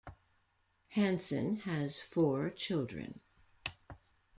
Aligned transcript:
Hansen 0.95 1.57
has 1.57 2.01
four 2.01 2.49
children. 2.49 3.19